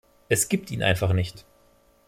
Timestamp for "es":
0.29-0.49